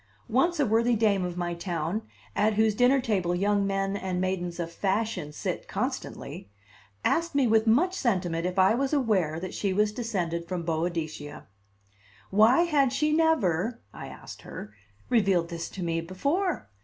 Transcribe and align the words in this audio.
Once 0.29 0.59
a 0.59 0.65
worthy 0.65 0.95
dame 0.95 1.23
of 1.23 1.37
my 1.37 1.53
town, 1.53 2.01
at 2.35 2.55
whose 2.55 2.73
dinner 2.73 2.99
table 2.99 3.35
young 3.35 3.67
men 3.67 3.95
and 3.95 4.19
maidens 4.19 4.59
of 4.59 4.71
fashion 4.71 5.31
sit 5.31 5.67
constantly, 5.67 6.49
asked 7.05 7.35
me 7.35 7.45
with 7.45 7.67
much 7.67 7.93
sentiment 7.93 8.43
if 8.43 8.57
I 8.57 8.73
was 8.73 8.93
aware 8.93 9.39
that 9.39 9.53
she 9.53 9.73
was 9.73 9.91
descended 9.93 10.47
from 10.47 10.65
Boadicea. 10.65 11.45
Why 12.31 12.61
had 12.63 12.91
she 12.91 13.11
never 13.13 13.79
(I 13.93 14.07
asked 14.07 14.41
her) 14.41 14.73
revealed 15.09 15.49
this 15.49 15.69
to 15.69 15.83
me 15.83 16.01
before? 16.01 16.67